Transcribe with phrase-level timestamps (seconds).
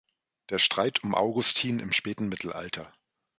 [0.49, 2.91] Der Streit um Augustin im späten Mittelalter.